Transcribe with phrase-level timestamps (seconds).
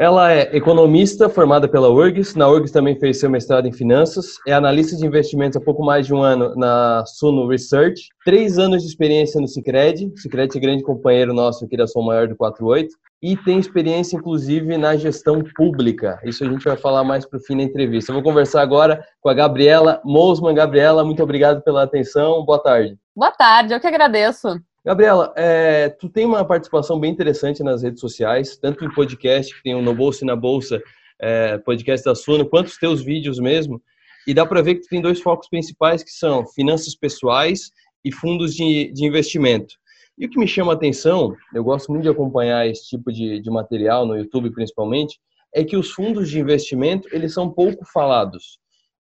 [0.00, 4.52] Ela é economista formada pela URGS, na URGS também fez seu mestrado em finanças, é
[4.54, 8.88] analista de investimentos há pouco mais de um ano na Suno Research, três anos de
[8.88, 12.88] experiência no Cicred, Cicred é grande companheiro nosso aqui da Som Maior do 48,
[13.22, 16.18] e tem experiência inclusive na gestão pública.
[16.24, 18.10] Isso a gente vai falar mais para o fim da entrevista.
[18.10, 20.54] Eu vou conversar agora com a Gabriela Mosman.
[20.54, 22.42] Gabriela, muito obrigado pela atenção.
[22.46, 22.96] Boa tarde.
[23.14, 24.58] Boa tarde, eu que agradeço.
[24.84, 29.62] Gabriela, é, tu tem uma participação bem interessante nas redes sociais, tanto em podcast, que
[29.62, 30.82] tem o No Bolsa e na Bolsa,
[31.20, 33.82] é, podcast da Suno, quanto os teus vídeos mesmo.
[34.26, 37.70] E dá para ver que tu tem dois focos principais, que são finanças pessoais
[38.02, 39.74] e fundos de, de investimento.
[40.16, 43.38] E o que me chama a atenção, eu gosto muito de acompanhar esse tipo de,
[43.38, 45.20] de material, no YouTube principalmente,
[45.54, 48.58] é que os fundos de investimento, eles são pouco falados.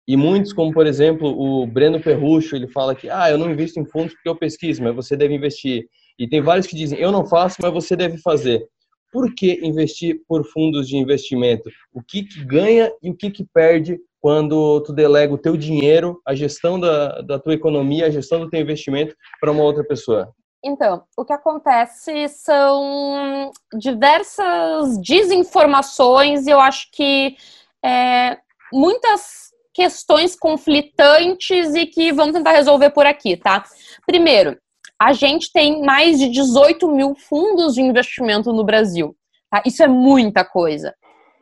[0.09, 3.79] E muitos, como por exemplo o Breno Ferruccio, ele fala que ah, eu não invisto
[3.79, 5.87] em fundos porque eu pesquiso, mas você deve investir.
[6.17, 8.67] E tem vários que dizem eu não faço, mas você deve fazer.
[9.11, 11.69] Por que investir por fundos de investimento?
[11.93, 16.19] O que, que ganha e o que, que perde quando tu delega o teu dinheiro,
[16.25, 20.33] a gestão da, da tua economia, a gestão do teu investimento para uma outra pessoa?
[20.65, 27.37] Então, o que acontece são diversas desinformações e eu acho que
[27.85, 28.39] é,
[28.73, 33.63] muitas questões conflitantes e que vamos tentar resolver por aqui, tá?
[34.05, 34.57] Primeiro,
[35.01, 39.15] a gente tem mais de 18 mil fundos de investimento no Brasil.
[39.49, 39.63] Tá?
[39.65, 40.93] Isso é muita coisa.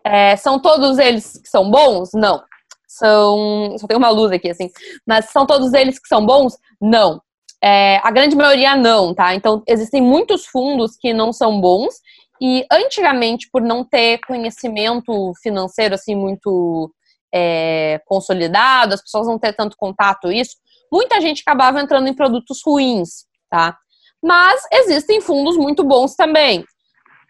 [0.06, 2.12] É, são todos eles que são bons?
[2.14, 2.42] Não.
[2.88, 3.76] São.
[3.78, 4.70] Só tem uma luz aqui, assim.
[5.06, 6.58] Mas são todos eles que são bons?
[6.80, 7.22] Não.
[7.62, 9.34] É, a grande maioria não, tá?
[9.34, 11.96] Então, existem muitos fundos que não são bons.
[12.40, 16.94] E antigamente, por não ter conhecimento financeiro assim muito
[17.34, 20.56] é, consolidado, as pessoas não ter tanto contato isso,
[20.92, 23.78] muita gente acabava entrando em produtos ruins, tá?
[24.24, 26.66] Mas existem fundos muito bons também.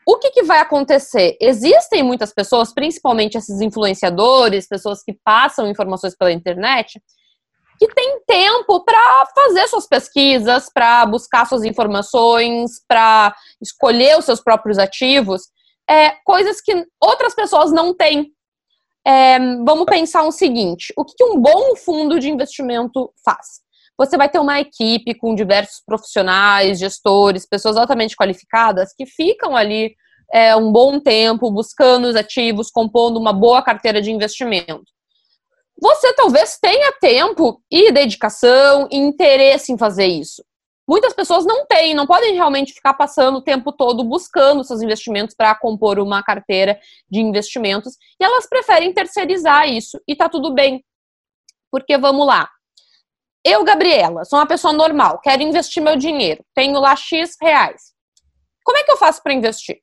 [0.05, 1.37] O que, que vai acontecer?
[1.41, 7.01] Existem muitas pessoas, principalmente esses influenciadores, pessoas que passam informações pela internet,
[7.77, 14.41] que têm tempo para fazer suas pesquisas, para buscar suas informações, para escolher os seus
[14.41, 15.43] próprios ativos,
[15.89, 18.31] é, coisas que outras pessoas não têm.
[19.07, 23.61] É, vamos pensar o um seguinte: o que um bom fundo de investimento faz?
[23.97, 29.95] Você vai ter uma equipe com diversos profissionais, gestores, pessoas altamente qualificadas que ficam ali
[30.31, 34.83] é, um bom tempo buscando os ativos, compondo uma boa carteira de investimento.
[35.81, 40.43] Você talvez tenha tempo e dedicação e interesse em fazer isso
[40.87, 45.35] muitas pessoas não têm, não podem realmente ficar passando o tempo todo buscando seus investimentos
[45.35, 50.83] para compor uma carteira de investimentos e elas preferem terceirizar isso e tá tudo bem.
[51.71, 52.49] Porque vamos lá.
[53.43, 57.93] Eu, Gabriela, sou uma pessoa normal, quero investir meu dinheiro, tenho lá X reais.
[58.63, 59.79] Como é que eu faço para investir?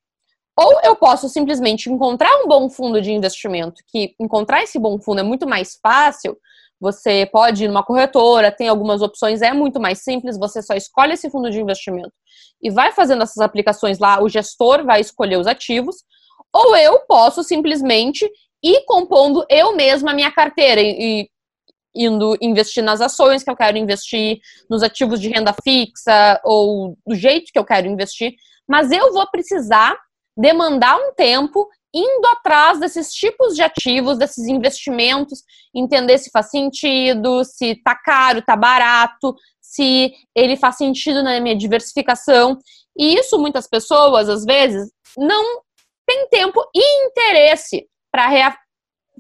[0.57, 5.21] Ou eu posso simplesmente encontrar um bom fundo de investimento, que encontrar esse bom fundo
[5.21, 6.37] é muito mais fácil,
[6.81, 11.15] você pode ir numa corretora, tem algumas opções, é muito mais simples, você só escolhe
[11.15, 12.13] esse fundo de investimento
[12.63, 15.97] e vai fazendo essas aplicações lá, o gestor vai escolher os ativos,
[16.53, 18.29] ou eu posso simplesmente
[18.63, 21.29] ir compondo eu mesma a minha carteira e,
[21.95, 27.15] indo investir nas ações que eu quero investir, nos ativos de renda fixa ou do
[27.15, 28.35] jeito que eu quero investir,
[28.67, 29.97] mas eu vou precisar
[30.37, 37.45] demandar um tempo indo atrás desses tipos de ativos, desses investimentos, entender se faz sentido,
[37.45, 42.59] se tá caro, tá barato, se ele faz sentido na minha diversificação.
[42.99, 45.63] E isso muitas pessoas, às vezes, não
[46.05, 48.57] tem tempo e interesse para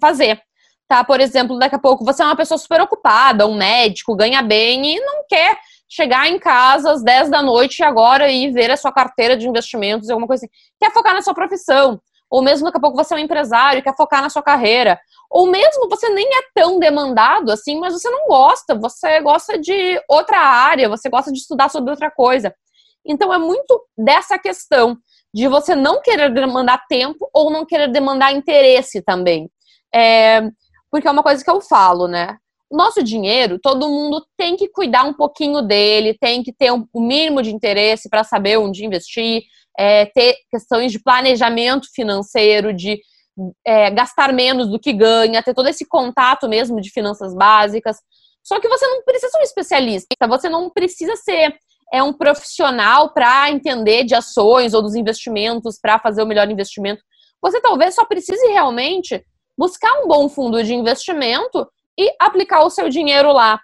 [0.00, 0.40] fazer.
[0.88, 1.02] Tá?
[1.04, 4.96] Por exemplo, daqui a pouco você é uma pessoa super ocupada, um médico, ganha bem
[4.96, 5.58] e não quer
[5.88, 10.10] chegar em casa às 10 da noite agora e ver a sua carteira de investimentos,
[10.10, 10.54] alguma coisa assim.
[10.78, 12.00] Quer focar na sua profissão
[12.34, 14.98] ou mesmo daqui a pouco você é um empresário e quer focar na sua carreira,
[15.30, 20.02] ou mesmo você nem é tão demandado assim, mas você não gosta, você gosta de
[20.08, 22.52] outra área, você gosta de estudar sobre outra coisa.
[23.06, 24.98] Então é muito dessa questão
[25.32, 29.48] de você não querer demandar tempo ou não querer demandar interesse também.
[29.94, 30.42] É,
[30.90, 32.36] porque é uma coisa que eu falo, né?
[32.68, 37.00] Nosso dinheiro, todo mundo tem que cuidar um pouquinho dele, tem que ter um, o
[37.00, 39.44] mínimo de interesse para saber onde investir,
[39.78, 43.00] é, ter questões de planejamento financeiro, de
[43.66, 47.96] é, gastar menos do que ganha, ter todo esse contato mesmo de finanças básicas.
[48.42, 51.54] Só que você não precisa ser um especialista, você não precisa ser
[51.92, 57.02] é um profissional para entender de ações ou dos investimentos, para fazer o melhor investimento.
[57.40, 59.24] Você talvez só precise realmente
[59.56, 61.66] buscar um bom fundo de investimento
[61.98, 63.60] e aplicar o seu dinheiro lá.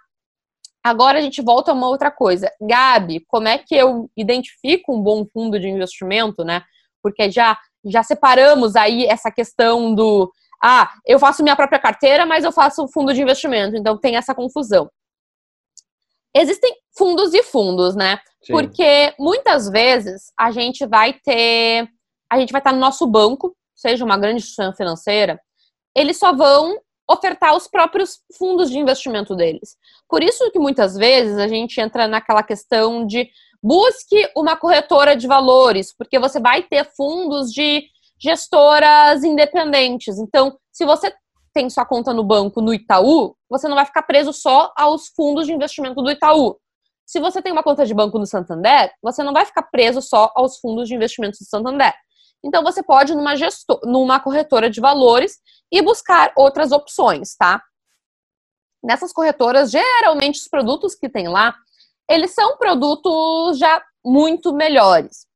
[0.83, 2.51] Agora a gente volta a uma outra coisa.
[2.61, 6.63] Gabi, como é que eu identifico um bom fundo de investimento, né?
[7.03, 10.31] Porque já já separamos aí essa questão do
[10.63, 14.35] ah, eu faço minha própria carteira, mas eu faço fundo de investimento, então tem essa
[14.35, 14.91] confusão.
[16.35, 18.19] Existem fundos e fundos, né?
[18.43, 18.53] Sim.
[18.53, 21.89] Porque muitas vezes a gente vai ter,
[22.31, 25.41] a gente vai estar no nosso banco, seja uma grande instituição financeira,
[25.97, 26.79] eles só vão
[27.11, 29.77] ofertar os próprios fundos de investimento deles.
[30.09, 33.29] Por isso que muitas vezes a gente entra naquela questão de
[33.61, 37.83] busque uma corretora de valores, porque você vai ter fundos de
[38.19, 40.19] gestoras independentes.
[40.19, 41.13] Então, se você
[41.53, 45.47] tem sua conta no banco no Itaú, você não vai ficar preso só aos fundos
[45.47, 46.57] de investimento do Itaú.
[47.05, 50.31] Se você tem uma conta de banco no Santander, você não vai ficar preso só
[50.37, 51.93] aos fundos de investimentos do Santander.
[52.45, 55.39] Então você pode numa, gestor, numa corretora de valores
[55.71, 57.63] e buscar outras opções, tá?
[58.83, 61.55] Nessas corretoras, geralmente os produtos que tem lá,
[62.09, 65.27] eles são produtos já muito melhores.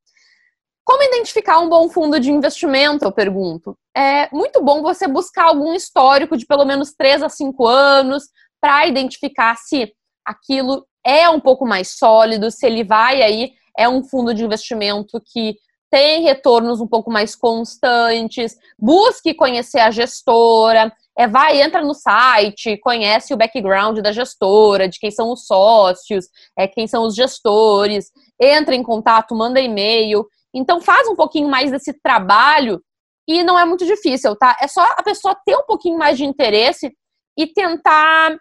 [0.85, 3.77] Como identificar um bom fundo de investimento, eu pergunto?
[3.97, 8.25] É muito bom você buscar algum histórico de pelo menos 3 a 5 anos
[8.61, 14.03] para identificar se aquilo é um pouco mais sólido, se ele vai aí, é um
[14.03, 15.57] fundo de investimento que
[15.95, 22.77] tem retornos um pouco mais constantes, busque conhecer a gestora, é, vai, entra no site,
[22.79, 26.27] conhece o background da gestora, de quem são os sócios,
[26.59, 28.11] é, quem são os gestores,
[28.43, 30.27] entra em contato, manda e-mail.
[30.53, 32.83] Então faz um pouquinho mais desse trabalho
[33.29, 34.57] e não é muito difícil, tá?
[34.61, 36.93] É só a pessoa ter um pouquinho mais de interesse
[37.39, 38.37] e tentar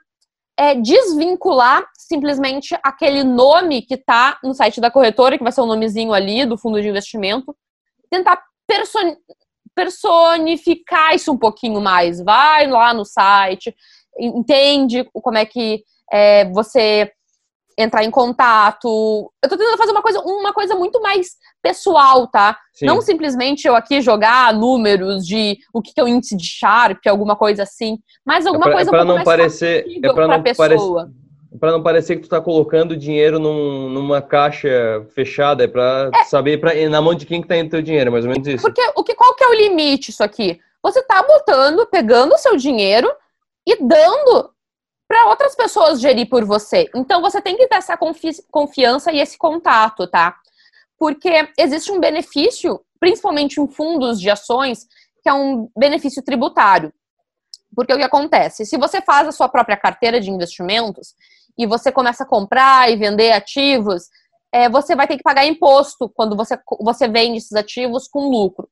[0.58, 5.66] é, desvincular simplesmente aquele nome que está no site da corretora, que vai ser o
[5.66, 7.56] nomezinho ali do fundo de investimento,
[8.10, 9.16] tentar person
[9.76, 12.22] personificar isso um pouquinho mais.
[12.22, 13.76] Vai lá no site,
[14.20, 17.12] entende como é que é, você
[17.78, 19.32] entrar em contato.
[19.42, 21.32] Eu tô tentando fazer uma coisa, uma coisa muito mais
[21.62, 22.58] pessoal, tá?
[22.74, 22.86] Sim.
[22.86, 27.36] Não simplesmente eu aqui jogar números de o que é o índice de Sharp, alguma
[27.36, 31.12] coisa assim, mas alguma é pra, coisa é um não parecer, é para não pessoa.
[31.60, 36.24] para não parecer que tu tá colocando dinheiro num, numa caixa fechada, é para é.
[36.26, 38.62] saber pra, na mão de quem que tá indo teu dinheiro, mais ou menos isso.
[38.62, 40.60] Porque o que qual que é o limite isso aqui?
[40.82, 43.10] Você tá botando, pegando o seu dinheiro
[43.66, 44.53] e dando
[45.14, 46.90] para outras pessoas gerir por você.
[46.96, 50.36] Então você tem que ter essa confi confiança e esse contato, tá?
[50.98, 54.88] Porque existe um benefício, principalmente em fundos de ações,
[55.22, 56.92] que é um benefício tributário.
[57.76, 58.66] Porque o que acontece?
[58.66, 61.14] Se você faz a sua própria carteira de investimentos
[61.56, 64.10] e você começa a comprar e vender ativos,
[64.52, 68.68] é, você vai ter que pagar imposto quando você, você vende esses ativos com lucro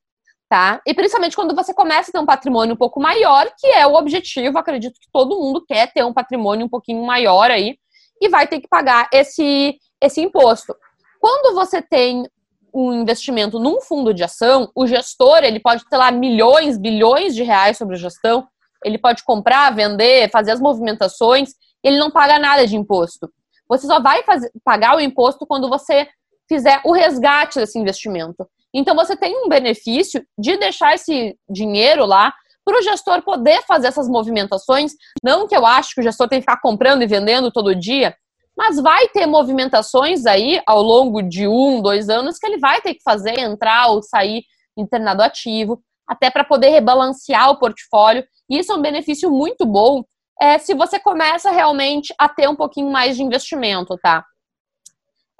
[0.52, 0.82] tá?
[0.86, 3.96] E principalmente quando você começa a ter um patrimônio um pouco maior, que é o
[3.96, 7.78] objetivo, acredito que todo mundo quer ter um patrimônio um pouquinho maior aí,
[8.20, 10.76] e vai ter que pagar esse, esse imposto.
[11.22, 12.28] Quando você tem
[12.74, 17.44] um investimento num fundo de ação, o gestor, ele pode ter lá milhões, bilhões de
[17.44, 18.46] reais sobre a gestão,
[18.84, 21.52] ele pode comprar, vender, fazer as movimentações,
[21.82, 23.32] ele não paga nada de imposto.
[23.70, 26.10] Você só vai fazer, pagar o imposto quando você
[26.50, 28.46] fizer o resgate desse investimento.
[28.74, 32.34] Então você tem um benefício de deixar esse dinheiro lá
[32.64, 34.94] para o gestor poder fazer essas movimentações.
[35.24, 38.16] Não que eu acho que o gestor tem que ficar comprando e vendendo todo dia,
[38.56, 42.94] mas vai ter movimentações aí ao longo de um, dois anos que ele vai ter
[42.94, 44.44] que fazer, entrar ou sair
[44.78, 48.24] internado ativo, até para poder rebalancear o portfólio.
[48.50, 50.04] Isso é um benefício muito bom
[50.42, 54.26] é, se você começa realmente a ter um pouquinho mais de investimento, tá?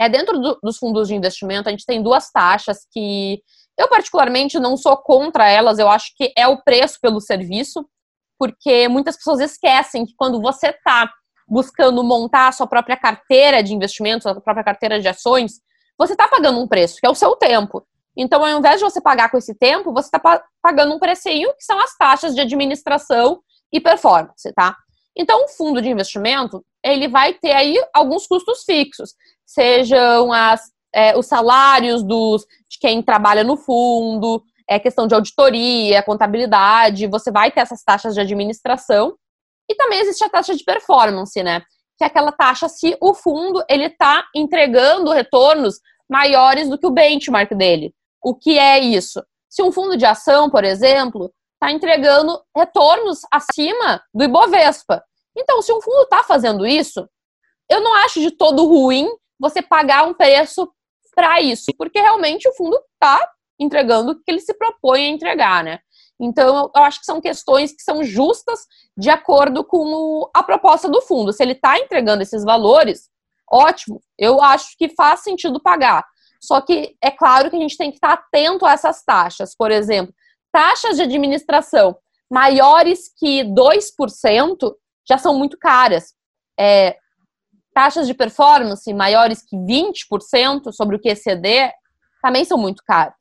[0.02, 3.40] É, dentro do, dos fundos de investimento, a gente tem duas taxas que
[3.78, 7.88] eu, particularmente, não sou contra elas, eu acho que é o preço pelo serviço,
[8.36, 11.08] porque muitas pessoas esquecem que quando você está
[11.48, 15.62] buscando montar a sua própria carteira de investimentos, a sua própria carteira de ações,
[16.00, 17.86] você está pagando um preço, que é o seu tempo.
[18.18, 21.64] Então, ao invés de você pagar com esse tempo, você está pagando um precinho, que
[21.64, 23.40] são as taxas de administração
[23.72, 24.76] e performance, tá?
[25.16, 29.14] Então, o fundo de investimento, ele vai ter aí alguns custos fixos
[29.52, 36.02] sejam as, é, os salários dos, de quem trabalha no fundo, é questão de auditoria,
[36.04, 39.16] contabilidade, você vai ter essas taxas de administração.
[39.70, 41.62] E também existe a taxa de performance, né?
[41.98, 46.92] Que é aquela taxa se o fundo ele está entregando retornos maiores do que o
[46.92, 47.94] benchmark dele.
[48.24, 49.22] O que é isso?
[49.50, 55.04] Se um fundo de ação, por exemplo, está entregando retornos acima do Ibovespa.
[55.38, 57.08] Então, se um fundo está fazendo isso,
[57.70, 59.10] eu não acho de todo ruim
[59.40, 60.72] você pagar um preço
[61.16, 63.20] para isso, porque realmente o fundo está
[63.60, 65.80] entregando o que ele se propõe a entregar, né?
[66.20, 68.60] Então, eu acho que são questões que são justas
[68.96, 71.34] de acordo com a proposta do fundo.
[71.34, 73.10] Se ele está entregando esses valores,
[73.52, 76.06] ótimo, eu acho que faz sentido pagar.
[76.40, 79.56] Só que é claro que a gente tem que estar atento a essas taxas.
[79.56, 80.14] Por exemplo,
[80.52, 81.98] taxas de administração
[82.30, 84.74] maiores que 2%
[85.12, 86.14] já são muito caras.
[86.58, 86.96] É,
[87.74, 91.70] taxas de performance maiores que 20% sobre o QCD
[92.22, 93.16] também são muito caras.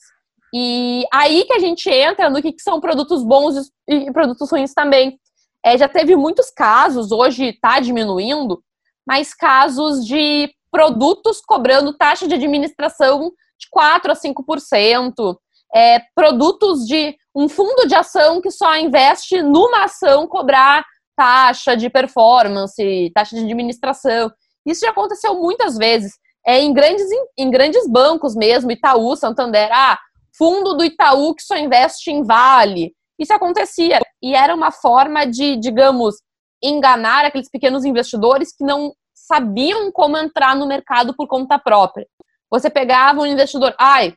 [0.54, 5.18] E aí que a gente entra no que, são produtos bons e produtos ruins também.
[5.64, 8.62] É, já teve muitos casos, hoje está diminuindo,
[9.06, 15.37] mas casos de produtos cobrando taxa de administração de 4% a 5%,
[15.75, 20.85] é, produtos de um fundo de ação que só investe numa ação cobrar
[21.20, 24.32] taxa de performance, taxa de administração.
[24.64, 26.14] Isso já aconteceu muitas vezes.
[26.46, 29.98] É, em, grandes, em grandes bancos mesmo, Itaú, Santander, ah,
[30.34, 32.94] fundo do Itaú que só investe em Vale.
[33.18, 34.00] Isso acontecia.
[34.22, 36.14] E era uma forma de, digamos,
[36.62, 42.06] enganar aqueles pequenos investidores que não sabiam como entrar no mercado por conta própria.
[42.50, 44.14] Você pegava um investidor, ai,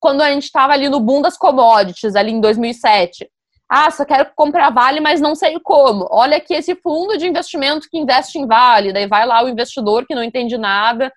[0.00, 3.30] quando a gente estava ali no boom das commodities, ali em 2007.
[3.74, 6.06] Ah, só quero comprar Vale, mas não sei como.
[6.10, 8.92] Olha aqui esse fundo de investimento que investe em Vale.
[8.92, 11.10] Daí vai lá o investidor que não entende nada,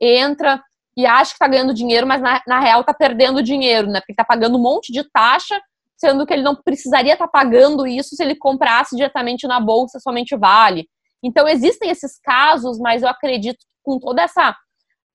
[0.00, 0.58] entra
[0.96, 4.00] e acha que está ganhando dinheiro, mas na, na real está perdendo dinheiro, né?
[4.00, 5.60] Porque está pagando um monte de taxa,
[5.94, 10.00] sendo que ele não precisaria estar tá pagando isso se ele comprasse diretamente na bolsa
[10.00, 10.88] somente Vale.
[11.22, 14.56] Então existem esses casos, mas eu acredito que com toda essa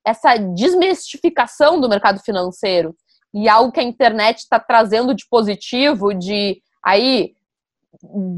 [0.05, 2.95] essa desmistificação do mercado financeiro
[3.33, 7.33] e algo que a internet está trazendo de positivo, de aí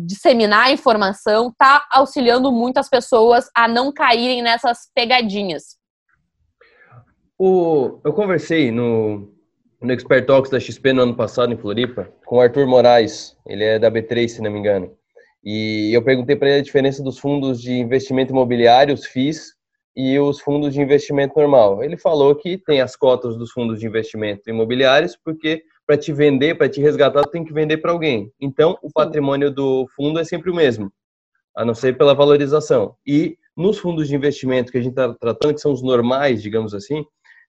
[0.05, 5.77] disseminar informação, está auxiliando muitas pessoas a não caírem nessas pegadinhas.
[7.37, 9.31] O, eu conversei no,
[9.81, 13.63] no Expert Talks da XP no ano passado em Floripa com o Arthur Moraes, ele
[13.63, 14.91] é da B3, se não me engano.
[15.43, 19.53] E eu perguntei para ele a diferença dos fundos de investimento imobiliário, os FIIs,
[19.95, 21.83] e os fundos de investimento normal.
[21.83, 26.55] Ele falou que tem as cotas dos fundos de investimento imobiliários, porque para te vender,
[26.55, 28.31] para te resgatar, tem que vender para alguém.
[28.39, 30.93] Então, o patrimônio do fundo é sempre o mesmo,
[31.57, 32.95] a não ser pela valorização.
[33.03, 36.75] E nos fundos de investimento que a gente está tratando, que são os normais, digamos
[36.75, 37.03] assim,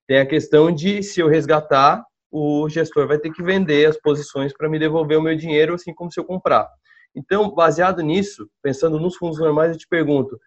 [0.07, 4.55] tem a questão de se eu resgatar, o gestor vai ter que vender as posições
[4.57, 6.67] para me devolver o meu dinheiro, assim como se eu comprar.
[7.15, 10.41] Então, baseado nisso, pensando nos fundos normais, eu te pergunto: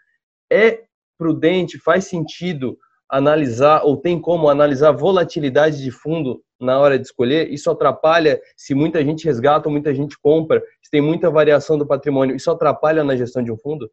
[0.51, 0.81] é
[1.15, 2.75] prudente, faz sentido
[3.07, 7.51] analisar ou tem como analisar volatilidade de fundo na hora de escolher?
[7.51, 11.85] Isso atrapalha se muita gente resgata ou muita gente compra, se tem muita variação do
[11.85, 13.89] patrimônio, isso atrapalha na gestão de um fundo?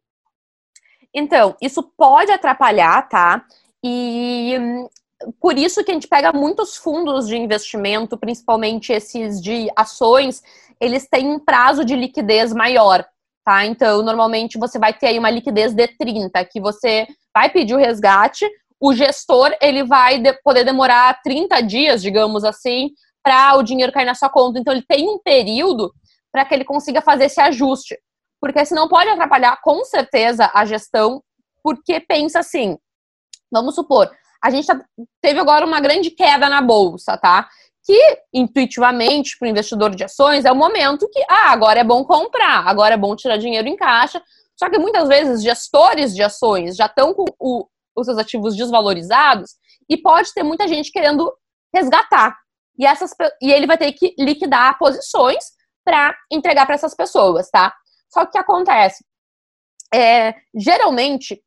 [1.13, 3.43] Então, isso pode atrapalhar, tá?
[3.83, 4.55] E
[5.39, 10.41] por isso que a gente pega muitos fundos de investimento, principalmente esses de ações,
[10.79, 13.05] eles têm um prazo de liquidez maior
[13.43, 13.65] tá?
[13.65, 17.77] Então, normalmente você vai ter aí uma liquidez de 30, que você vai pedir o
[17.77, 18.47] resgate,
[18.81, 22.89] o gestor, ele vai de poder demorar 30 dias, digamos assim,
[23.23, 24.59] para o dinheiro cair na sua conta.
[24.59, 25.93] Então, ele tem um período
[26.31, 27.95] para que ele consiga fazer esse ajuste.
[28.39, 31.21] Porque senão pode atrapalhar com certeza a gestão,
[31.63, 32.75] porque pensa assim,
[33.51, 34.11] vamos supor,
[34.43, 34.83] a gente tá,
[35.21, 37.47] teve agora uma grande queda na bolsa, tá?
[37.83, 42.03] que intuitivamente para o investidor de ações é o momento que ah, agora é bom
[42.03, 44.21] comprar, agora é bom tirar dinheiro em caixa.
[44.55, 47.65] Só que muitas vezes gestores de ações já estão com o,
[48.01, 49.51] os seus ativos desvalorizados
[49.89, 51.31] e pode ter muita gente querendo
[51.73, 52.37] resgatar.
[52.77, 55.43] E, essas, e ele vai ter que liquidar posições
[55.83, 57.73] para entregar para essas pessoas, tá?
[58.09, 59.03] Só que o que acontece?
[59.93, 61.41] É, geralmente,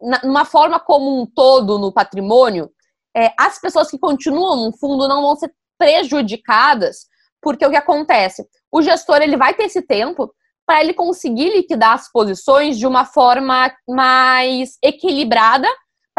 [0.00, 2.70] na, numa forma como um todo no patrimônio,
[3.16, 7.06] é, as pessoas que continuam no fundo não vão ser prejudicadas,
[7.42, 8.46] porque o que acontece?
[8.70, 10.32] O gestor ele vai ter esse tempo
[10.66, 15.68] para ele conseguir liquidar as posições de uma forma mais equilibrada,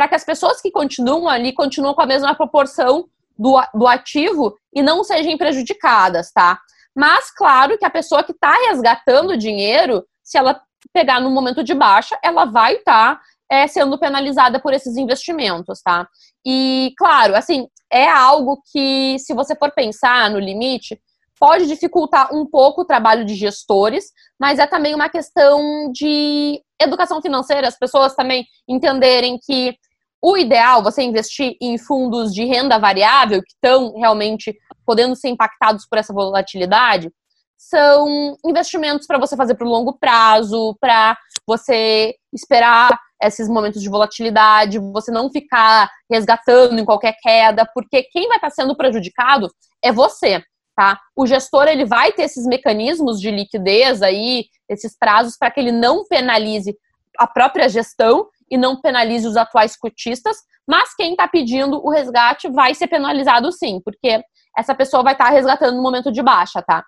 [0.02, 3.06] para que as pessoas que continuam ali continuem com a mesma proporção
[3.38, 6.60] do, do ativo e não sejam prejudicadas, tá?
[6.96, 10.60] Mas, claro que a pessoa que está resgatando dinheiro, se ela
[10.92, 15.84] pegar no momento de baixa, ela vai estar tá, é, sendo penalizada por esses investimentos,
[15.84, 16.08] tá?
[16.44, 21.00] E, claro, assim, é algo que, se você for pensar no limite,
[21.40, 27.22] pode dificultar um pouco o trabalho de gestores, mas é também uma questão de educação
[27.22, 29.76] financeira, as pessoas também entenderem que
[30.22, 35.86] o ideal você investir em fundos de renda variável que estão realmente podendo ser impactados
[35.88, 37.12] por essa volatilidade
[37.58, 43.90] são investimentos para você fazer para o longo prazo, para você esperar esses momentos de
[43.90, 49.48] volatilidade, você não ficar resgatando em qualquer queda, porque quem vai estar sendo prejudicado
[49.84, 50.44] é você,
[50.76, 51.00] tá?
[51.16, 55.72] O gestor ele vai ter esses mecanismos de liquidez aí, esses prazos para que ele
[55.72, 56.76] não penalize
[57.18, 60.36] a própria gestão e não penalize os atuais cotistas,
[60.68, 64.22] mas quem está pedindo o resgate vai ser penalizado sim, porque
[64.58, 66.84] essa pessoa vai estar tá resgatando no momento de baixa, tá?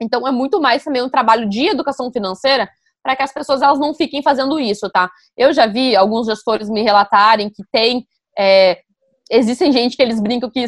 [0.00, 2.68] Então é muito mais também um trabalho de educação financeira
[3.02, 5.10] para que as pessoas elas não fiquem fazendo isso, tá?
[5.36, 8.06] Eu já vi alguns gestores me relatarem que tem
[8.38, 8.80] é,
[9.30, 10.64] existem gente que eles brincam que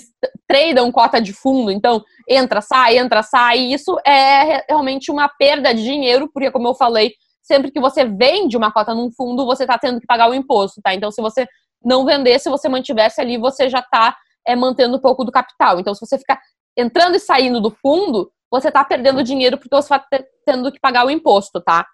[0.46, 5.72] tradam cota de fundo, então entra, sai, entra, sai, e isso é realmente uma perda
[5.72, 7.12] de dinheiro, porque como eu falei,
[7.48, 10.80] sempre que você vende uma cota num fundo, você está tendo que pagar o imposto,
[10.82, 10.94] tá?
[10.94, 11.48] Então se você
[11.82, 15.80] não vender, se você mantivesse ali, você já está é, mantendo um pouco do capital.
[15.80, 16.38] Então se você ficar
[16.76, 20.06] entrando e saindo do fundo, você está perdendo dinheiro porque você está
[20.44, 21.86] tendo que pagar o imposto, tá?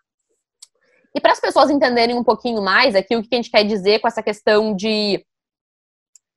[1.15, 4.01] E para as pessoas entenderem um pouquinho mais aqui o que a gente quer dizer
[4.01, 5.25] com essa questão de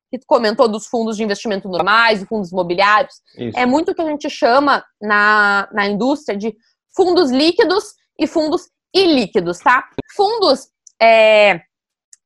[0.09, 3.57] que tu comentou dos fundos de investimento normais, fundos imobiliários, Isso.
[3.57, 6.55] é muito o que a gente chama na, na indústria de
[6.95, 9.87] fundos líquidos e fundos ilíquidos, tá?
[10.15, 10.69] Fundos
[11.01, 11.61] é,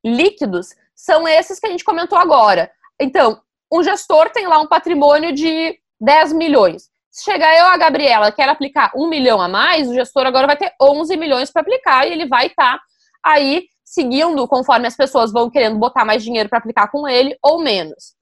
[0.03, 2.71] líquidos são esses que a gente comentou agora.
[2.99, 3.41] Então,
[3.71, 6.89] um gestor tem lá um patrimônio de 10 milhões.
[7.09, 10.55] Se chegar eu, a Gabriela, quer aplicar um milhão a mais, o gestor agora vai
[10.55, 12.83] ter 11 milhões para aplicar e ele vai estar tá
[13.23, 17.61] aí seguindo conforme as pessoas vão querendo botar mais dinheiro para aplicar com ele ou
[17.61, 18.15] menos.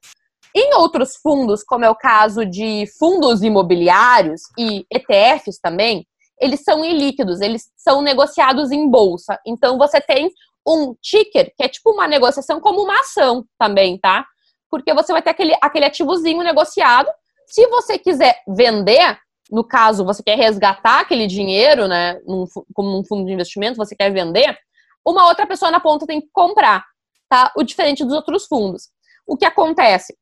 [0.54, 6.04] Em outros fundos, como é o caso de fundos imobiliários e ETFs também,
[6.40, 9.38] eles são ilíquidos, eles são negociados em bolsa.
[9.46, 10.30] Então você tem
[10.66, 14.26] um ticker, que é tipo uma negociação como uma ação também, tá?
[14.70, 17.08] Porque você vai ter aquele, aquele ativozinho negociado.
[17.46, 19.18] Se você quiser vender,
[19.50, 23.96] no caso, você quer resgatar aquele dinheiro, né, num, como um fundo de investimento, você
[23.96, 24.56] quer vender,
[25.04, 26.84] uma outra pessoa na ponta tem que comprar,
[27.28, 27.52] tá?
[27.56, 28.88] O diferente dos outros fundos.
[29.26, 30.16] O que acontece?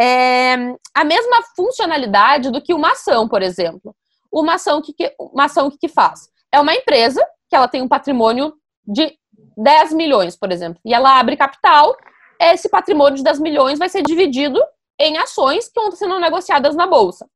[0.00, 0.54] É
[0.94, 3.94] a mesma funcionalidade do que uma ação, por exemplo.
[4.32, 6.28] Uma ação que, uma ação que, que faz?
[6.52, 8.54] É uma empresa que ela tem um patrimônio
[8.86, 9.12] de
[9.56, 11.96] 10 milhões, por exemplo, e ela abre capital,
[12.40, 14.60] esse patrimônio de 10 milhões vai ser dividido
[14.98, 17.26] em ações que vão sendo negociadas na bolsa.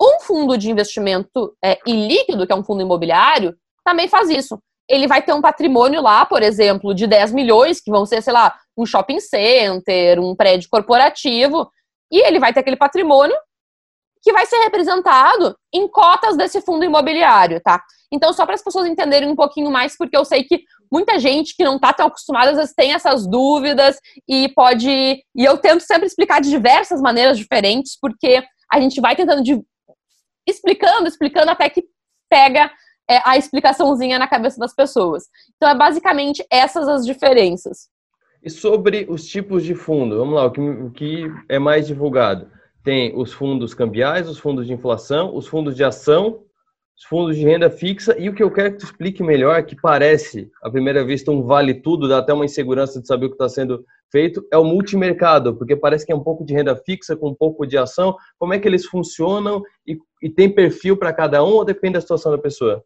[0.00, 4.58] Um fundo de investimento é, ilíquido, que é um fundo imobiliário, também faz isso
[4.90, 8.32] ele vai ter um patrimônio lá, por exemplo, de 10 milhões, que vão ser, sei
[8.32, 11.70] lá, um shopping center, um prédio corporativo,
[12.10, 13.36] e ele vai ter aquele patrimônio
[14.22, 17.82] que vai ser representado em cotas desse fundo imobiliário, tá?
[18.12, 21.54] Então, só para as pessoas entenderem um pouquinho mais, porque eu sei que muita gente
[21.56, 24.88] que não está tão acostumada às vezes tem essas dúvidas e pode.
[24.90, 29.62] E eu tento sempre explicar de diversas maneiras diferentes, porque a gente vai tentando de...
[30.46, 31.84] explicando, explicando até que
[32.28, 32.70] pega
[33.08, 35.24] é, a explicaçãozinha na cabeça das pessoas.
[35.56, 37.88] Então, é basicamente essas as diferenças.
[38.42, 42.50] E sobre os tipos de fundo, vamos lá, o que, o que é mais divulgado?
[42.82, 46.42] Tem os fundos cambiais, os fundos de inflação, os fundos de ação,
[46.96, 49.74] os fundos de renda fixa e o que eu quero que tu explique melhor, que
[49.74, 53.34] parece, à primeira vista, um vale tudo, dá até uma insegurança de saber o que
[53.34, 57.16] está sendo feito, é o multimercado, porque parece que é um pouco de renda fixa
[57.16, 58.16] com um pouco de ação.
[58.38, 62.00] Como é que eles funcionam e, e tem perfil para cada um ou depende da
[62.00, 62.84] situação da pessoa?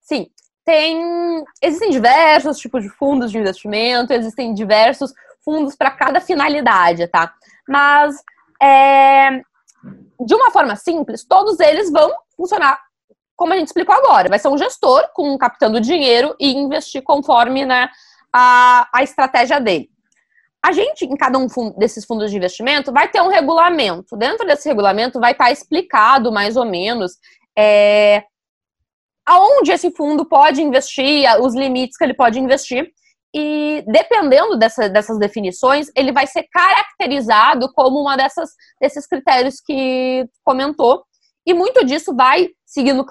[0.00, 0.28] Sim,
[0.64, 1.44] tem.
[1.62, 5.12] Existem diversos tipos de fundos de investimento, existem diversos
[5.44, 7.34] fundos para cada finalidade, tá?
[7.68, 8.16] Mas
[8.62, 9.40] é,
[10.24, 12.80] de uma forma simples, todos eles vão funcionar
[13.36, 14.28] como a gente explicou agora.
[14.28, 17.88] Vai ser um gestor com captando dinheiro e investir conforme né,
[18.30, 19.88] a, a estratégia dele.
[20.62, 21.46] A gente, em cada um
[21.78, 24.14] desses fundos de investimento, vai ter um regulamento.
[24.14, 27.12] Dentro desse regulamento vai estar explicado mais ou menos
[27.58, 28.24] é,
[29.24, 32.92] aonde esse fundo pode investir, os limites que ele pode investir.
[33.34, 40.26] E dependendo dessa, dessas definições, ele vai ser caracterizado como uma dessas, desses critérios que
[40.44, 41.04] comentou.
[41.46, 43.04] E muito disso vai seguindo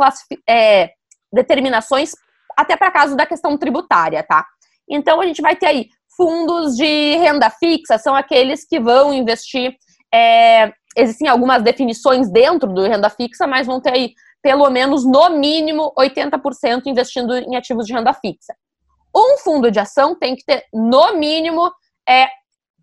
[0.48, 0.92] é,
[1.32, 2.12] determinações
[2.58, 4.46] até para caso da questão tributária, tá?
[4.90, 9.74] Então a gente vai ter aí fundos de renda fixa, são aqueles que vão investir.
[10.14, 15.30] É, existem algumas definições dentro do renda fixa, mas vão ter aí pelo menos, no
[15.32, 18.56] mínimo, 80% investindo em ativos de renda fixa.
[19.16, 21.72] Um fundo de ação tem que ter, no mínimo,
[22.08, 22.28] é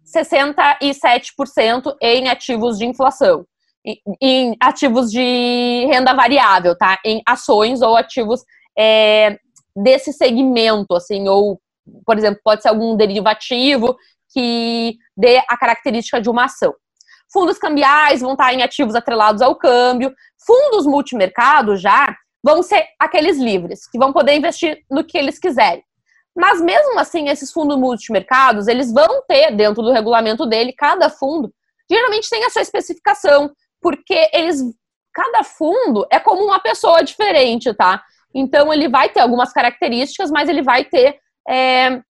[0.06, 3.44] 67% em ativos de inflação,
[4.20, 6.98] em ativos de renda variável, tá?
[7.04, 8.42] Em ações ou ativos
[8.78, 9.38] é,
[9.74, 11.60] desse segmento, assim, ou,
[12.04, 13.96] por exemplo, pode ser algum derivativo
[14.32, 16.74] que dê a característica de uma ação.
[17.32, 20.12] Fundos cambiais vão estar em ativos atrelados ao câmbio.
[20.46, 25.82] Fundos multimercado já vão ser aqueles livres, que vão poder investir no que eles quiserem.
[26.36, 31.52] Mas mesmo assim, esses fundos multimercados, eles vão ter dentro do regulamento dele, cada fundo,
[31.90, 34.60] geralmente tem a sua especificação, porque eles
[35.14, 38.02] cada fundo é como uma pessoa diferente, tá?
[38.34, 41.18] Então ele vai ter algumas características, mas ele vai ter
[41.48, 42.02] é,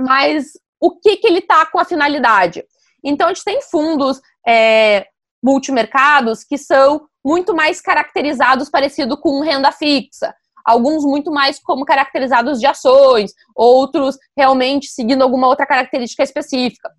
[0.00, 2.64] mas o que, que ele está com a finalidade?
[3.04, 5.06] Então, a gente tem fundos é,
[5.42, 10.34] multimercados que são muito mais caracterizados parecido com renda fixa.
[10.64, 16.90] Alguns muito mais como caracterizados de ações, outros realmente seguindo alguma outra característica específica.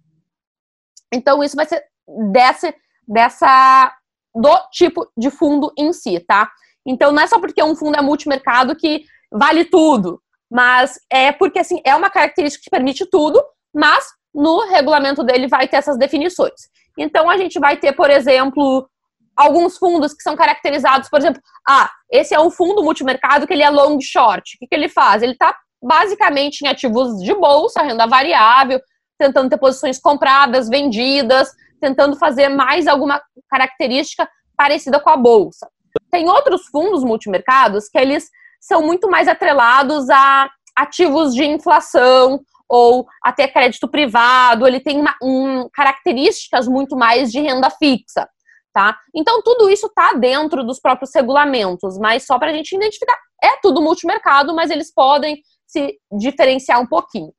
[1.14, 1.84] Então, isso vai ser
[2.32, 2.74] desse,
[3.08, 3.94] dessa
[4.36, 6.50] do tipo de fundo em si, tá?
[6.86, 10.22] Então, não é só porque um fundo é multimercado que vale tudo,
[10.52, 15.68] mas é porque, assim, é uma característica que permite tudo, mas no regulamento dele vai
[15.68, 16.70] ter essas definições.
[16.98, 18.88] Então, a gente vai ter, por exemplo,
[19.36, 23.64] alguns fundos que são caracterizados, por exemplo, ah, esse é um fundo multimercado que ele
[23.64, 24.56] é long short.
[24.56, 25.22] O que, que ele faz?
[25.24, 28.80] Ele está basicamente em ativos de bolsa, renda variável,
[29.18, 31.50] tentando ter posições compradas, vendidas,
[31.82, 35.68] tentando fazer mais alguma característica parecida com a bolsa.
[36.12, 43.06] Tem outros fundos multimercados que eles são muito mais atrelados a ativos de inflação ou
[43.22, 48.28] até crédito privado, ele tem uma, um, características muito mais de renda fixa,
[48.74, 48.98] tá?
[49.16, 53.58] Então tudo isso está dentro dos próprios regulamentos, mas só para a gente identificar, é
[53.62, 57.32] tudo multimercado, mas eles podem se diferenciar um pouquinho.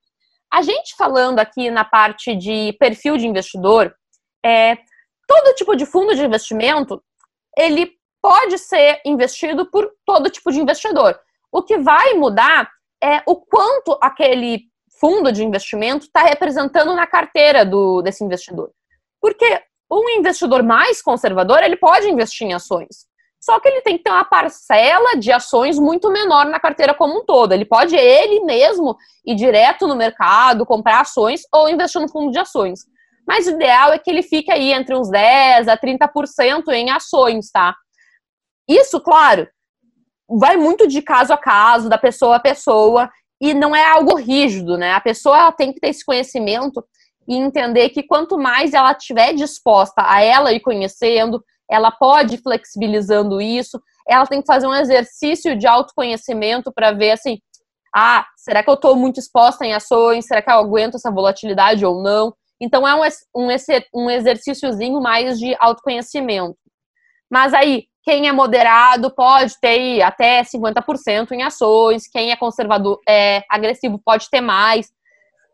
[0.53, 3.95] A gente falando aqui na parte de perfil de investidor,
[4.45, 4.77] é,
[5.27, 7.03] todo tipo de fundo de investimento,
[7.59, 7.91] ele
[8.23, 11.19] pode ser investido por todo tipo de investidor.
[11.51, 12.71] O que vai mudar
[13.03, 14.63] é o quanto aquele
[15.01, 18.71] fundo de investimento está representando na carteira do, desse investidor.
[19.21, 19.61] Porque
[20.01, 23.07] um investidor mais conservador, ele pode investir em ações.
[23.41, 27.19] Só que ele tem que ter uma parcela de ações muito menor na carteira como
[27.19, 27.53] um todo.
[27.53, 32.39] Ele pode ele mesmo ir direto no mercado, comprar ações ou investir no fundo de
[32.39, 32.81] ações.
[33.27, 37.51] Mas o ideal é que ele fique aí entre uns 10 a 30% em ações,
[37.51, 37.75] tá?
[38.67, 39.47] Isso, claro,
[40.27, 44.79] vai muito de caso a caso, da pessoa a pessoa, e não é algo rígido,
[44.79, 44.93] né?
[44.93, 46.83] A pessoa tem que ter esse conhecimento
[47.27, 52.43] e entender que quanto mais ela estiver disposta a ela ir conhecendo, ela pode ir
[52.43, 57.39] flexibilizando isso, ela tem que fazer um exercício de autoconhecimento para ver assim,
[57.95, 60.27] ah, será que eu estou muito exposta em ações?
[60.27, 62.35] Será que eu aguento essa volatilidade ou não?
[62.61, 63.03] Então é um,
[63.35, 63.49] um,
[63.95, 66.57] um exercíciozinho mais de autoconhecimento.
[67.31, 73.43] Mas aí, quem é moderado pode ter até 50% em ações, quem é conservador, é
[73.51, 74.91] agressivo pode ter mais.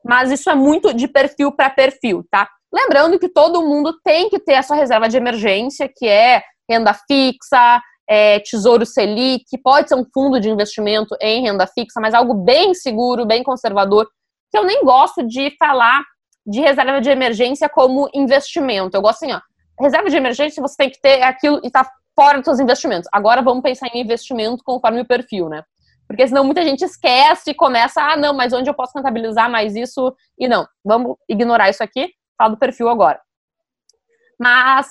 [0.04, 2.48] Mas isso é muito de perfil para perfil, tá?
[2.72, 6.94] Lembrando que todo mundo tem que ter a sua reserva de emergência, que é renda
[6.94, 12.34] fixa, é, Tesouro Selic, pode ser um fundo de investimento em renda fixa, mas algo
[12.34, 14.08] bem seguro, bem conservador,
[14.50, 16.02] que eu nem gosto de falar
[16.46, 18.96] de reserva de emergência como investimento.
[18.96, 19.40] Eu gosto assim, ó,
[19.80, 23.08] reserva de emergência você tem que ter aquilo e tá fora dos seus investimentos.
[23.12, 25.62] Agora vamos pensar em investimento conforme o perfil, né?
[26.10, 29.76] Porque senão muita gente esquece e começa, ah, não, mas onde eu posso contabilizar mais
[29.76, 30.12] isso?
[30.36, 33.20] E não, vamos ignorar isso aqui, falar do perfil agora.
[34.36, 34.88] Mas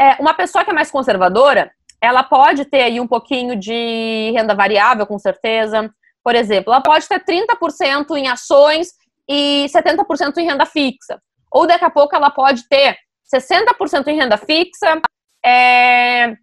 [0.00, 4.56] é, uma pessoa que é mais conservadora, ela pode ter aí um pouquinho de renda
[4.56, 5.88] variável, com certeza.
[6.20, 8.88] Por exemplo, ela pode ter 30% em ações
[9.28, 11.22] e 70% em renda fixa.
[11.48, 12.98] Ou daqui a pouco ela pode ter
[13.32, 15.00] 60% em renda fixa,
[15.44, 16.36] é,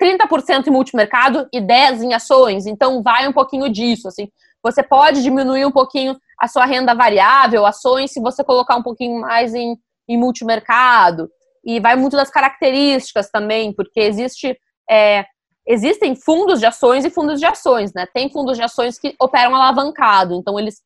[0.00, 2.66] 30% em multimercado e 10% em ações.
[2.66, 4.28] Então, vai um pouquinho disso, assim.
[4.62, 9.20] Você pode diminuir um pouquinho a sua renda variável, ações, se você colocar um pouquinho
[9.20, 9.76] mais em,
[10.08, 11.30] em multimercado.
[11.64, 14.58] E vai muito das características também, porque existe...
[14.90, 15.24] É,
[15.66, 18.06] existem fundos de ações e fundos de ações, né?
[18.12, 20.80] Tem fundos de ações que operam alavancado, então eles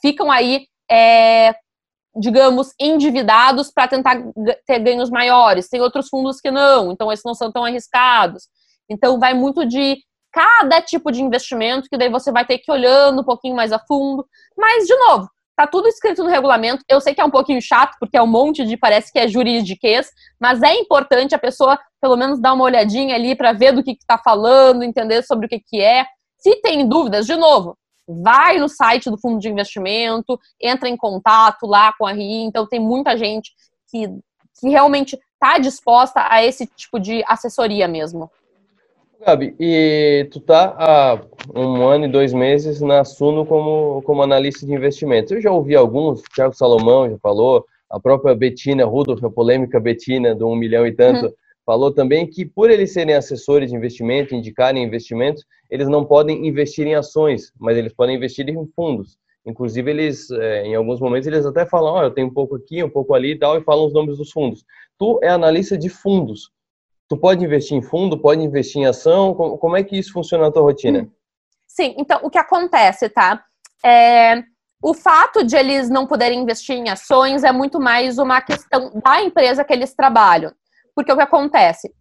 [0.00, 1.54] ficam aí é,
[2.16, 4.22] digamos, endividados para tentar
[4.66, 5.68] ter ganhos maiores.
[5.68, 8.44] Tem outros fundos que não, então esses não são tão arriscados.
[8.88, 9.98] Então vai muito de
[10.32, 13.72] cada tipo de investimento, que daí você vai ter que ir olhando um pouquinho mais
[13.72, 14.26] a fundo.
[14.56, 16.82] Mas, de novo, tá tudo escrito no regulamento.
[16.88, 19.28] Eu sei que é um pouquinho chato, porque é um monte de, parece que é
[19.28, 23.82] juridiquês, mas é importante a pessoa, pelo menos, dar uma olhadinha ali para ver do
[23.82, 26.04] que está falando, entender sobre o que, que é.
[26.38, 31.66] Se tem dúvidas, de novo, vai no site do fundo de investimento, entra em contato
[31.66, 32.44] lá com a RI.
[32.44, 33.52] Então, tem muita gente
[33.90, 34.08] que,
[34.60, 38.30] que realmente está disposta a esse tipo de assessoria mesmo.
[39.24, 41.20] Gabi, e tu tá há
[41.54, 45.32] um ano e dois meses na Suno como, como analista de investimentos.
[45.32, 49.80] Eu já ouvi alguns, o Thiago Salomão já falou, a própria Betina Rudolph, a polêmica
[49.80, 51.32] Betina do um milhão e tanto, uhum
[51.64, 56.86] falou também que por eles serem assessores de investimento, indicarem investimentos, eles não podem investir
[56.86, 59.18] em ações, mas eles podem investir em fundos.
[59.46, 62.56] Inclusive, eles, é, em alguns momentos, eles até falam, ó, oh, eu tenho um pouco
[62.56, 64.64] aqui, um pouco ali e tal, e falam os nomes dos fundos.
[64.98, 66.50] Tu é analista de fundos.
[67.08, 69.34] Tu pode investir em fundo, pode investir em ação?
[69.34, 71.08] Como é que isso funciona na tua rotina?
[71.66, 73.44] Sim, então, o que acontece, tá?
[73.84, 74.42] É,
[74.82, 79.22] o fato de eles não poderem investir em ações é muito mais uma questão da
[79.22, 80.52] empresa que eles trabalham.
[80.94, 81.92] Porque o que acontece?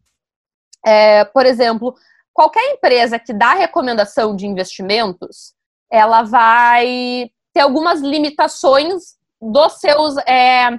[0.86, 1.96] É, por exemplo,
[2.34, 5.54] qualquer empresa que dá recomendação de investimentos,
[5.92, 10.70] ela vai ter algumas limitações dos seus, é,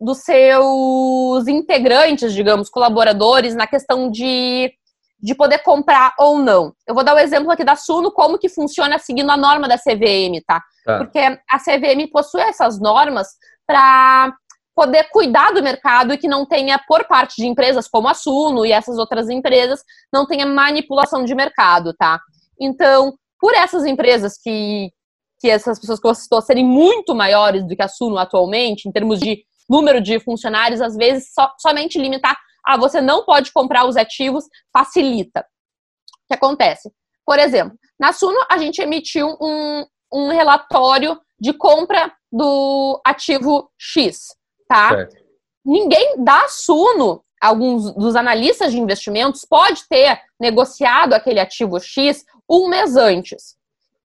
[0.00, 4.72] dos seus integrantes, digamos, colaboradores, na questão de
[5.20, 6.72] de poder comprar ou não.
[6.86, 9.66] Eu vou dar o um exemplo aqui da Suno, como que funciona seguindo a norma
[9.66, 10.62] da CVM, tá?
[10.84, 10.98] tá.
[10.98, 13.28] Porque a CVM possui essas normas
[13.66, 14.32] para
[14.78, 18.64] poder cuidar do mercado e que não tenha, por parte de empresas como a Suno
[18.64, 22.20] e essas outras empresas, não tenha manipulação de mercado, tá?
[22.60, 24.92] Então, por essas empresas que,
[25.40, 28.92] que essas pessoas que eu citou serem muito maiores do que a Suno atualmente, em
[28.92, 33.84] termos de número de funcionários, às vezes so, somente limitar ah, você não pode comprar
[33.84, 35.40] os ativos, facilita.
[35.40, 36.88] O que acontece?
[37.26, 44.37] Por exemplo, na Suno a gente emitiu um, um relatório de compra do ativo X,
[44.68, 44.90] tá?
[44.90, 45.16] Certo.
[45.64, 52.68] Ninguém da Suno, alguns dos analistas de investimentos, pode ter negociado aquele ativo X um
[52.68, 53.56] mês antes.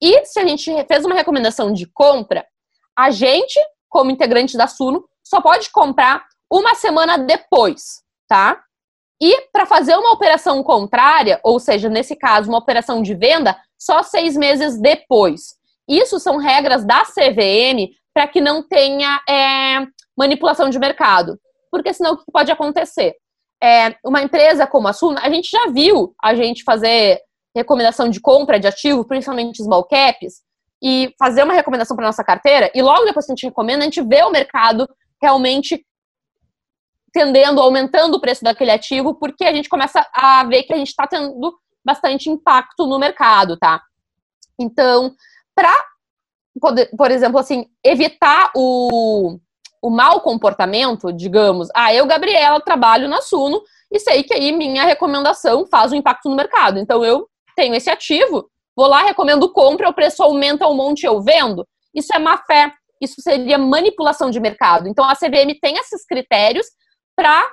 [0.02, 2.46] E se a gente fez uma recomendação de compra,
[2.98, 8.64] a gente, como integrante da Suno, só pode comprar uma semana depois tá?
[9.22, 14.02] E para fazer uma operação contrária, ou seja, nesse caso, uma operação de venda, só
[14.02, 15.56] seis meses depois.
[15.88, 19.86] Isso são regras da CVM para que não tenha é,
[20.18, 21.40] manipulação de mercado.
[21.72, 23.16] Porque senão o que pode acontecer?
[23.62, 27.20] É, uma empresa como a Suna, a gente já viu a gente fazer
[27.56, 30.42] recomendação de compra de ativo, principalmente small caps,
[30.84, 33.86] e fazer uma recomendação para nossa carteira, e logo depois que a gente recomenda, a
[33.86, 34.88] gente vê o mercado
[35.22, 35.86] realmente
[37.14, 40.90] tendendo, aumentando o preço daquele ativo, porque a gente começa a ver que a gente
[40.90, 43.82] está tendo bastante impacto no mercado, tá?
[44.60, 45.16] Então,
[45.56, 45.72] para,
[46.98, 49.38] por exemplo, assim, evitar o,
[49.84, 54.86] o mau comportamento, digamos, ah, eu, Gabriela, trabalho na Suno e sei que aí minha
[54.86, 56.80] recomendação faz um impacto no mercado.
[56.80, 61.22] Então, eu tenho esse ativo, vou lá, recomendo compra, o preço aumenta um monte eu
[61.22, 61.68] vendo.
[61.94, 62.72] Isso é má fé.
[63.02, 64.88] Isso seria manipulação de mercado.
[64.88, 66.66] Então, a CVM tem esses critérios
[67.14, 67.46] para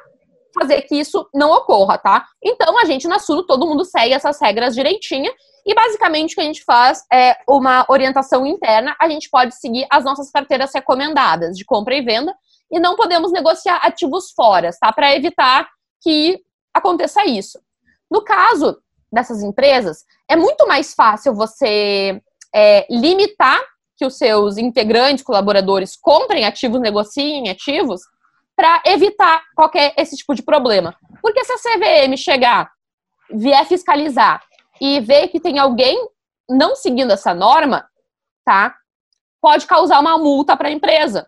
[0.59, 2.27] fazer que isso não ocorra, tá?
[2.43, 5.33] Então, a gente na Suno, todo mundo segue essas regras direitinho
[5.67, 9.87] e basicamente o que a gente faz é uma orientação interna, a gente pode seguir
[9.91, 12.35] as nossas carteiras recomendadas de compra e venda
[12.71, 14.93] e não podemos negociar ativos fora, tá?
[14.93, 15.69] Para evitar
[16.03, 16.41] que
[16.73, 17.59] aconteça isso.
[18.11, 18.79] No caso
[19.13, 22.21] dessas empresas, é muito mais fácil você
[22.55, 23.61] é, limitar
[23.97, 28.01] que os seus integrantes, colaboradores comprem ativos, negociem ativos,
[28.61, 30.95] para evitar qualquer esse tipo de problema.
[31.23, 32.71] Porque se a CVM chegar,
[33.33, 34.45] vier fiscalizar
[34.79, 35.99] e ver que tem alguém
[36.47, 37.89] não seguindo essa norma,
[38.45, 38.75] tá?
[39.41, 41.27] Pode causar uma multa para a empresa.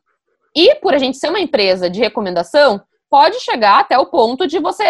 [0.55, 4.59] E por a gente ser uma empresa de recomendação, pode chegar até o ponto de
[4.59, 4.85] você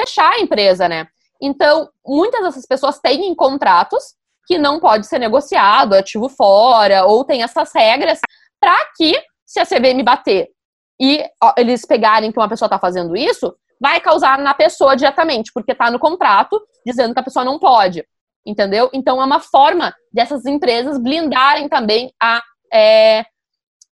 [0.00, 1.08] fechar a empresa, né?
[1.42, 4.14] Então, muitas dessas pessoas têm contratos
[4.46, 8.20] que não pode ser negociado, ativo fora, ou tem essas regras
[8.60, 10.53] para que, se a CVM bater
[11.00, 11.24] e
[11.56, 15.90] eles pegarem que uma pessoa está fazendo isso, vai causar na pessoa diretamente, porque está
[15.90, 18.04] no contrato dizendo que a pessoa não pode.
[18.46, 18.90] Entendeu?
[18.92, 23.24] Então é uma forma dessas empresas blindarem também a, é,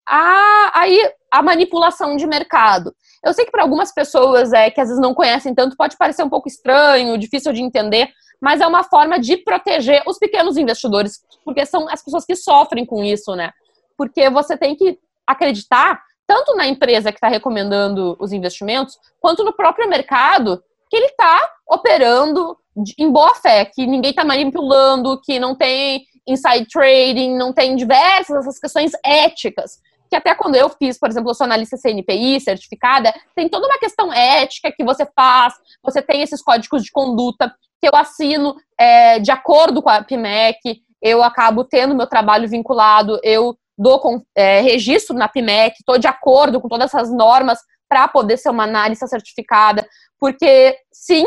[0.08, 2.96] a, aí, a manipulação de mercado.
[3.24, 6.24] Eu sei que para algumas pessoas é, que às vezes não conhecem tanto pode parecer
[6.24, 8.10] um pouco estranho, difícil de entender,
[8.42, 12.86] mas é uma forma de proteger os pequenos investidores, porque são as pessoas que sofrem
[12.86, 13.52] com isso, né?
[13.98, 19.54] Porque você tem que acreditar tanto na empresa que está recomendando os investimentos, quanto no
[19.54, 22.58] próprio mercado, que ele está operando
[23.00, 28.38] em boa fé, que ninguém está manipulando, que não tem inside trading, não tem diversas
[28.38, 29.80] essas questões éticas.
[30.10, 33.80] Que até quando eu fiz, por exemplo, eu sou analista CNPI certificada, tem toda uma
[33.80, 39.20] questão ética que você faz, você tem esses códigos de conduta que eu assino é,
[39.20, 44.02] de acordo com a PMEC, eu acabo tendo meu trabalho vinculado, eu dou
[44.36, 48.64] é, registro na PIMEC, estou de acordo com todas essas normas para poder ser uma
[48.64, 49.88] analista certificada,
[50.20, 51.26] porque sim,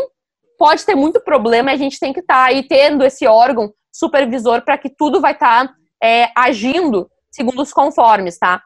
[0.58, 3.72] pode ter muito problema e a gente tem que estar tá aí tendo esse órgão
[3.92, 8.62] supervisor para que tudo vai estar tá, é, agindo segundo os conformes, tá?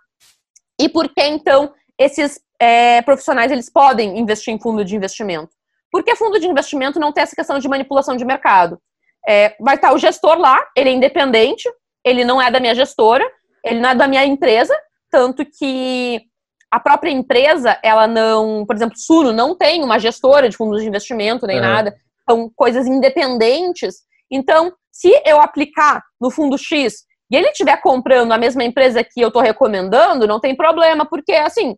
[0.80, 5.50] E por que então esses é, profissionais eles podem investir em fundo de investimento?
[5.90, 8.80] Porque fundo de investimento não tem essa questão de manipulação de mercado.
[9.26, 11.70] É, vai estar tá o gestor lá, ele é independente,
[12.04, 13.24] ele não é da minha gestora,
[13.64, 14.74] ele não é da minha empresa,
[15.10, 16.22] tanto que
[16.70, 20.88] a própria empresa, ela não, por exemplo, Suno não tem uma gestora de fundos de
[20.88, 21.94] investimento nem nada,
[22.28, 23.96] são coisas independentes.
[24.30, 29.20] Então, se eu aplicar no fundo X e ele estiver comprando a mesma empresa que
[29.20, 31.76] eu estou recomendando, não tem problema, porque, assim,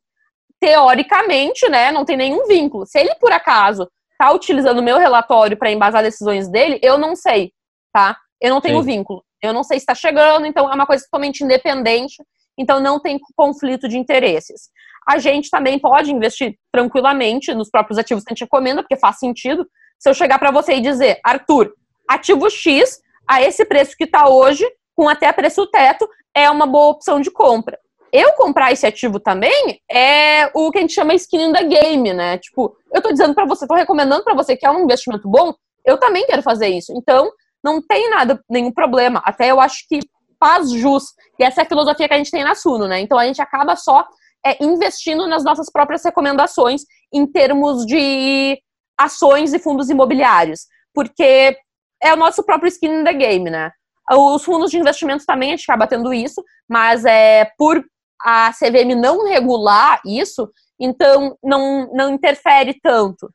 [0.60, 2.86] teoricamente, né, não tem nenhum vínculo.
[2.86, 7.14] Se ele, por acaso, está utilizando o meu relatório para embasar decisões dele, eu não
[7.14, 7.52] sei,
[7.92, 8.16] tá?
[8.40, 8.86] Eu não tenho Sim.
[8.86, 9.22] vínculo.
[9.42, 12.22] Eu não sei se está chegando, então é uma coisa totalmente independente,
[12.58, 14.70] então não tem conflito de interesses.
[15.06, 19.18] A gente também pode investir tranquilamente nos próprios ativos que a gente recomenda, porque faz
[19.18, 19.66] sentido.
[19.98, 21.72] Se eu chegar para você e dizer, Arthur,
[22.08, 26.90] ativo X, a esse preço que está hoje, com até preço teto, é uma boa
[26.90, 27.78] opção de compra.
[28.12, 32.12] Eu comprar esse ativo também é o que a gente chama skin in the game,
[32.14, 32.38] né?
[32.38, 35.54] Tipo, eu tô dizendo para você, tô recomendando para você que é um investimento bom,
[35.84, 36.92] eu também quero fazer isso.
[36.96, 37.30] Então,
[37.66, 39.20] não tem nada, nenhum problema.
[39.24, 39.98] Até eu acho que
[40.38, 41.02] faz jus.
[41.36, 43.00] E essa é a filosofia que a gente tem na Suno, né?
[43.00, 44.06] Então a gente acaba só
[44.46, 48.56] é, investindo nas nossas próprias recomendações em termos de
[48.96, 50.60] ações e fundos imobiliários.
[50.94, 51.56] Porque
[52.00, 53.72] é o nosso próprio skin in the game, né?
[54.08, 57.84] Os fundos de investimento também a gente acaba tendo isso, mas é por
[58.22, 60.48] a CVM não regular isso,
[60.80, 63.28] então não, não interfere tanto.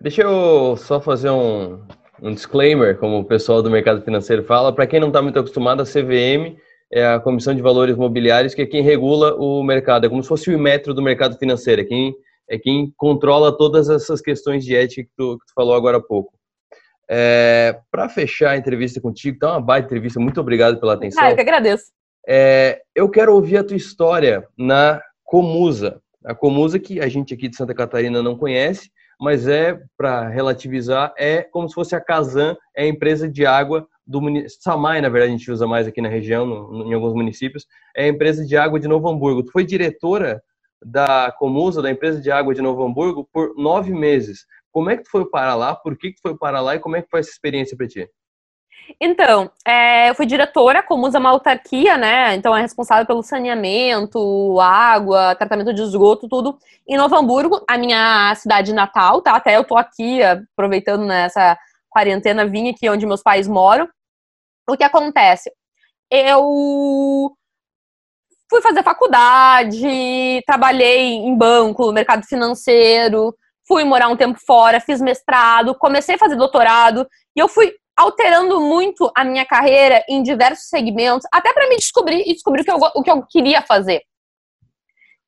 [0.00, 1.84] Deixa eu só fazer um,
[2.22, 4.74] um disclaimer, como o pessoal do mercado financeiro fala.
[4.74, 6.56] Para quem não está muito acostumado, a CVM
[6.92, 10.06] é a Comissão de Valores Mobiliários, que é quem regula o mercado.
[10.06, 12.14] É como se fosse o metro do mercado financeiro, é quem,
[12.48, 16.02] é quem controla todas essas questões de ética que tu, que tu falou agora há
[16.02, 16.32] pouco.
[17.10, 21.22] É, Para fechar a entrevista contigo, tá uma baita entrevista, muito obrigado pela atenção.
[21.22, 21.86] Ah, eu que agradeço.
[22.26, 26.00] É, eu quero ouvir a tua história na Comusa.
[26.24, 31.12] A Comusa que a gente aqui de Santa Catarina não conhece, mas é, para relativizar,
[31.18, 34.62] é como se fosse a Casan, é a empresa de água do município.
[34.62, 38.04] Samai, na verdade, a gente usa mais aqui na região, no, em alguns municípios, é
[38.04, 39.42] a empresa de água de Novo Hamburgo.
[39.42, 40.42] Tu foi diretora
[40.84, 44.46] da Comusa, da empresa de água de Novo Hamburgo, por nove meses.
[44.70, 45.74] Como é que tu foi para lá?
[45.74, 47.88] Por que, que tu foi para lá e como é que foi essa experiência para
[47.88, 48.08] ti?
[49.00, 52.34] Então, é, eu fui diretora, como usa uma autarquia, né?
[52.34, 58.34] Então é responsável pelo saneamento, água, tratamento de esgoto, tudo em Novo Hamburgo, a minha
[58.36, 59.36] cidade natal, tá?
[59.36, 61.58] Até eu tô aqui aproveitando nessa
[61.90, 63.88] quarentena, vim aqui onde meus pais moram.
[64.68, 65.50] O que acontece?
[66.10, 67.36] Eu
[68.50, 73.34] fui fazer faculdade, trabalhei em banco, mercado financeiro,
[73.66, 78.60] fui morar um tempo fora, fiz mestrado, comecei a fazer doutorado e eu fui alterando
[78.60, 82.70] muito a minha carreira em diversos segmentos, até para me descobrir e descobrir o que,
[82.70, 84.02] eu, o que eu queria fazer.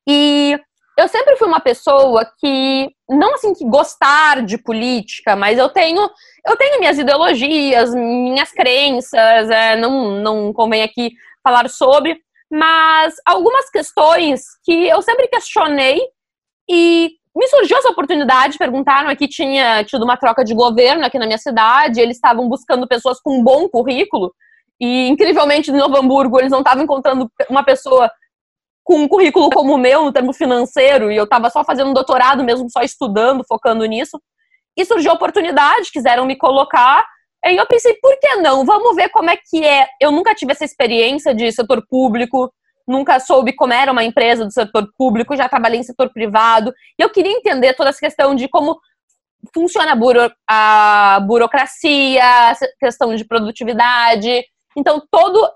[0.08, 0.56] E
[0.96, 6.08] eu sempre fui uma pessoa que não assim que gostar de política, mas eu tenho
[6.46, 11.10] eu tenho minhas ideologias, minhas crenças, é, não não convém aqui
[11.42, 16.00] falar sobre, mas algumas questões que eu sempre questionei
[16.70, 21.26] e me surgiu essa oportunidade, perguntaram aqui, tinha tido uma troca de governo aqui na
[21.26, 24.34] minha cidade, eles estavam buscando pessoas com um bom currículo,
[24.80, 28.10] e incrivelmente em Novo Hamburgo eles não estavam encontrando uma pessoa
[28.82, 32.42] com um currículo como o meu, no termo financeiro, e eu estava só fazendo doutorado
[32.42, 34.20] mesmo, só estudando, focando nisso.
[34.76, 37.06] E surgiu a oportunidade, quiseram me colocar,
[37.46, 38.64] e eu pensei, por que não?
[38.64, 39.86] Vamos ver como é que é.
[40.00, 42.52] Eu nunca tive essa experiência de setor público,
[42.86, 47.02] nunca soube como era uma empresa do setor público, já trabalhei em setor privado, e
[47.02, 48.78] eu queria entender toda essa questão de como
[49.54, 52.22] funciona a, buro, a burocracia,
[52.78, 54.44] questão de produtividade.
[54.76, 55.48] Então, todo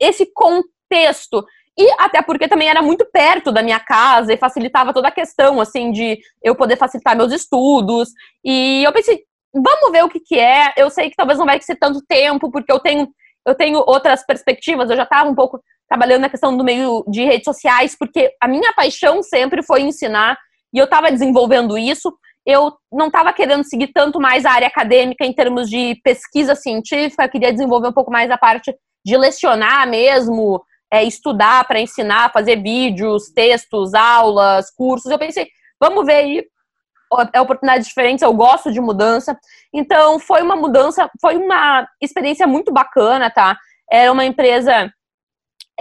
[0.00, 1.44] esse contexto.
[1.78, 5.60] E até porque também era muito perto da minha casa e facilitava toda a questão,
[5.60, 8.10] assim, de eu poder facilitar meus estudos.
[8.44, 9.22] E eu pensei,
[9.54, 10.74] vamos ver o que, que é.
[10.76, 13.08] Eu sei que talvez não vai ser tanto tempo, porque eu tenho,
[13.46, 14.90] eu tenho outras perspectivas.
[14.90, 18.48] Eu já estava um pouco trabalhando na questão do meio de redes sociais, porque a
[18.48, 20.38] minha paixão sempre foi ensinar
[20.72, 22.12] e eu estava desenvolvendo isso.
[22.46, 27.28] Eu não estava querendo seguir tanto mais a área acadêmica em termos de pesquisa científica,
[27.28, 28.74] queria desenvolver um pouco mais a parte
[29.04, 35.10] de lecionar mesmo, é, estudar para ensinar, fazer vídeos, textos, aulas, cursos.
[35.10, 35.46] Eu pensei,
[35.80, 36.44] vamos ver aí
[37.32, 39.38] é oportunidades diferentes, eu gosto de mudança.
[39.72, 43.56] Então, foi uma mudança, foi uma experiência muito bacana, tá?
[43.90, 44.92] Era uma empresa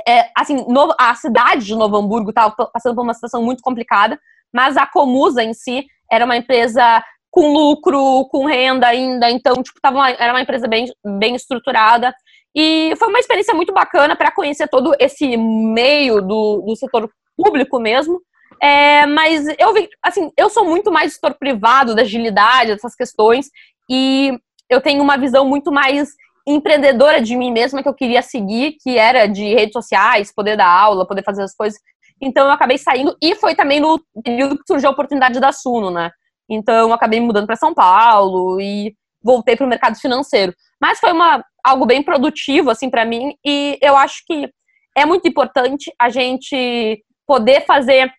[0.08, 4.20] é, assim, no, a cidade de Novo Hamburgo estava passando por uma situação muito complicada,
[4.54, 9.80] mas a Comusa em si era uma empresa com lucro, com renda ainda, então, tipo,
[9.82, 12.14] tava uma, era uma empresa bem, bem estruturada.
[12.54, 17.80] E foi uma experiência muito bacana para conhecer todo esse meio do, do setor público
[17.80, 18.22] mesmo.
[18.60, 23.50] É, mas eu vi, assim, eu sou muito mais setor privado, da agilidade, dessas questões,
[23.90, 24.38] e
[24.70, 26.10] eu tenho uma visão muito mais
[26.48, 30.68] empreendedora de mim mesma que eu queria seguir, que era de redes sociais, poder dar
[30.68, 31.80] aula, poder fazer as coisas.
[32.22, 35.90] Então eu acabei saindo e foi também no período que surgiu a oportunidade da Suno,
[35.90, 36.12] né?
[36.50, 38.94] Então eu acabei mudando para São Paulo e
[39.24, 40.54] voltei para o mercado financeiro.
[40.80, 44.50] Mas foi uma, algo bem produtivo, assim, para mim, e eu acho que
[44.96, 48.12] é muito importante a gente poder fazer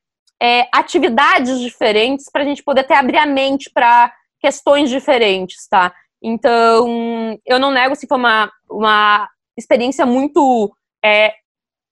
[0.43, 5.95] é, atividades diferentes para a gente poder até abrir a mente para questões diferentes, tá?
[6.20, 10.74] Então, eu não nego se foi uma, uma experiência muito
[11.05, 11.32] é,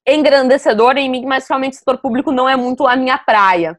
[0.07, 3.79] engrandecedora em mim, mas realmente o setor público não é muito a minha praia.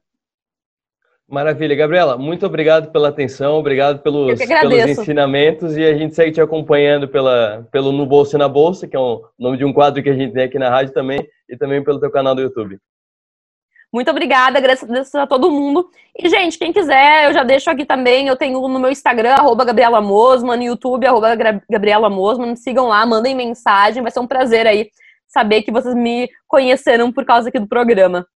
[1.28, 6.42] Maravilha, Gabriela, muito obrigado pela atenção, obrigado pelos, pelos ensinamentos e a gente segue te
[6.42, 10.02] acompanhando pela, pelo No Bolso e na Bolsa, que é o nome de um quadro
[10.02, 12.78] que a gente tem aqui na rádio também, e também pelo teu canal do YouTube.
[13.92, 15.90] Muito obrigada, agradeço a todo mundo.
[16.18, 19.66] E, gente, quem quiser, eu já deixo aqui também, eu tenho no meu Instagram, arroba
[19.66, 21.36] Gabriela Mosman, no YouTube, arroba
[21.70, 24.90] Gabriela Mosman, sigam lá, mandem mensagem, vai ser um prazer aí
[25.28, 28.28] saber que vocês me conheceram por causa aqui do programa.